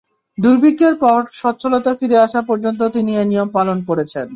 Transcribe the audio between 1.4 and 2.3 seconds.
সচ্ছলতা ফিরে